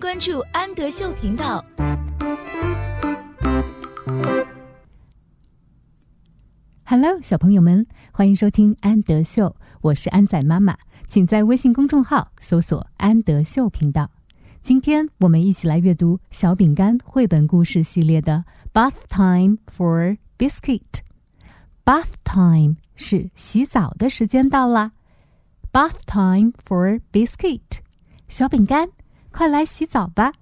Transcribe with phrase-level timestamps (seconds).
[0.00, 1.62] 关注安德秀频道。
[6.86, 14.10] Hello，小朋友们，欢迎收听安德秀，我是安仔妈妈，请在微信公众号搜索“安德秀频道”。
[14.64, 20.80] 今天我们一起来阅读小饼干绘本故事系列的《Bath Time for Biscuit》。
[21.84, 24.92] Bath time 是洗澡的时间到了。
[25.70, 27.60] Bath time for biscuit，
[28.28, 28.88] 小饼干，
[29.32, 30.32] 快来洗澡吧。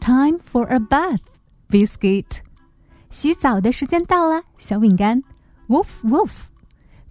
[0.00, 1.20] Time for a bath,
[1.70, 2.40] biscuit，
[3.08, 5.22] 洗澡的时间到了，小饼干。
[5.68, 6.48] Woof woof,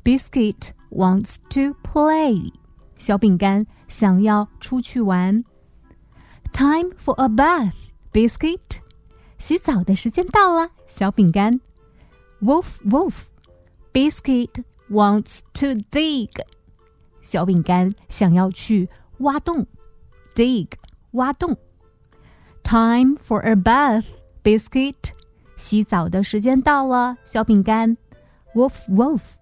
[0.03, 2.53] biscuit wants to play，
[2.97, 5.43] 小饼干想要出去玩。
[6.51, 7.73] Time for a bath,
[8.11, 8.59] biscuit。
[9.39, 11.59] 洗澡的时间到了，小饼干。
[12.41, 13.23] Wolf, wolf.
[13.91, 16.30] Biscuit wants to dig.
[17.20, 19.66] 小饼干想要去挖洞。
[20.34, 20.68] Dig，
[21.12, 21.56] 挖洞。
[22.62, 24.06] Time for a bath,
[24.42, 24.94] biscuit。
[25.56, 27.96] 洗澡的时间到了，小饼干。
[28.54, 29.34] Wolf, wolf.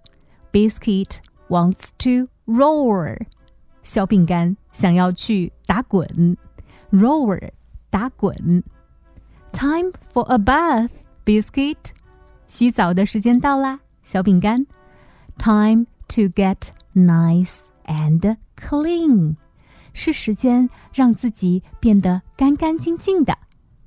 [0.52, 3.26] Biscuit wants to roar.
[3.82, 6.36] 小饼干想要去打滚。
[6.90, 7.50] roar
[7.90, 8.64] 打滚。
[9.52, 10.90] Time for a bath,
[11.24, 11.76] biscuit。
[12.46, 14.66] 洗澡的时间到啦，小饼干。
[15.38, 19.36] Time to get nice and clean。
[19.92, 23.38] 是时间让自己变得干干净净的，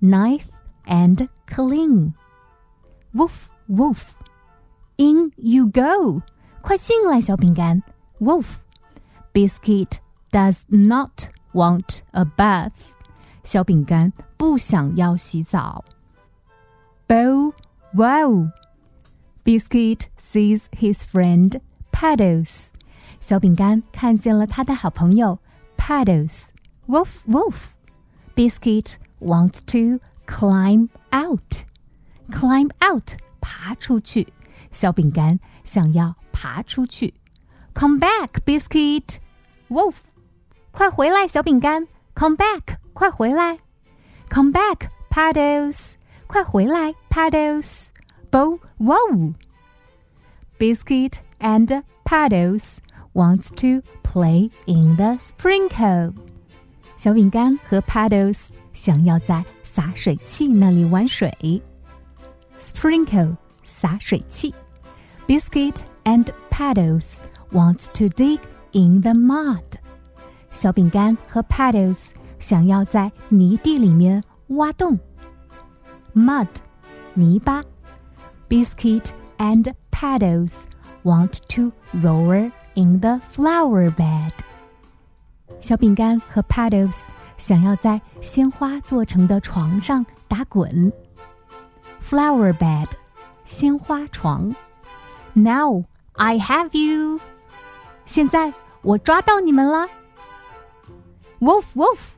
[0.01, 0.45] nice
[0.85, 6.21] and clean。Woof woof。In you go。
[6.61, 7.83] 快进来，小饼干。
[8.19, 9.97] Wolf。Biscuit
[10.31, 12.71] does not want a bath。
[13.43, 15.83] 小饼干不想要洗澡。
[17.07, 17.53] Bow
[17.93, 18.49] wow.
[19.43, 21.59] Biscuit sees his friend
[21.91, 22.67] Paddles.
[23.19, 25.39] 小饼干看见了他的好朋友
[25.77, 26.49] Paddles.
[26.87, 27.71] Woof woof.
[28.35, 31.63] Biscuit wants to climb out.
[32.29, 34.33] Climb out，爬出去。
[34.71, 37.15] 小饼干想要爬出去。
[37.73, 39.17] Come back, Biscuit.
[39.69, 40.01] Wolf，
[40.71, 41.87] 快回来，小饼干。
[42.15, 43.59] Come back，快回来！
[44.29, 45.93] Come back, Paddles！
[46.27, 47.89] 快回来，Paddles!
[48.33, 49.33] Bow wow!
[50.59, 52.79] Biscuit and Paddles
[53.13, 56.13] wants to play in the sprinkle.
[56.97, 61.31] 小饼干和 Paddles 想要在洒水器那里玩水。
[62.57, 64.53] Sprinkle 洒水器。
[65.27, 67.17] Biscuit and Paddles
[67.51, 68.39] wants to dig
[68.73, 69.63] in the mud.
[70.51, 74.99] 小饼干和 Paddles 想要在泥地里面挖洞。
[76.15, 76.47] Mud，
[77.13, 77.63] 泥巴。
[78.53, 80.63] Biscuit and Paddles
[81.03, 84.31] want to roll in the flower bed。
[85.59, 87.03] 小饼干和 Paddles
[87.37, 90.91] 想要在鲜花做成的床上打滚。
[92.01, 92.87] Flower bed，
[93.45, 94.55] 鲜花床。
[95.33, 97.19] Now I have you。
[98.05, 99.87] 现在我抓到你们了。
[101.39, 102.13] Wolf, wolf,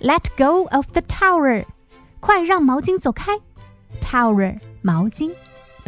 [0.00, 1.66] let go of the tower！
[2.20, 3.38] 快让毛巾走开。
[4.00, 5.32] Tower，毛巾。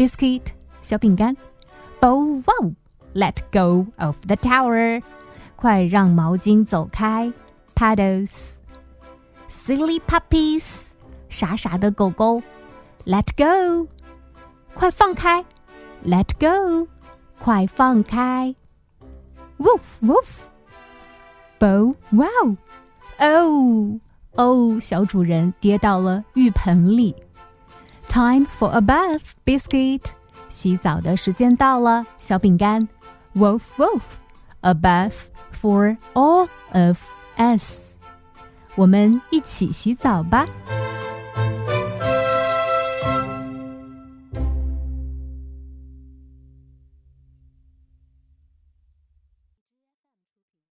[0.00, 0.42] Biscuit，
[0.82, 1.36] 小饼干。
[2.00, 2.74] Bow wow,
[3.14, 5.02] let go of the tower！
[5.56, 7.32] 快让毛巾走开。
[7.74, 8.30] Paddles,
[9.48, 10.82] silly puppies，
[11.28, 12.42] 傻傻的狗狗。
[13.04, 13.88] Let go，
[14.74, 15.44] 快放开。
[16.04, 16.88] Let go，
[17.38, 18.54] 快放开。
[19.58, 20.48] Woof woof,
[21.58, 22.56] bow wow。
[23.18, 23.98] 哦
[24.32, 27.16] 哦，小主人跌到了浴盆里。
[28.06, 30.10] Time for a bath, biscuit。
[30.48, 32.88] 洗澡的时间到了，小饼干。
[33.34, 34.02] Wolf, wolf,
[34.60, 36.98] a bath for all of
[37.36, 37.94] us。
[38.74, 40.46] 我们一起洗澡吧。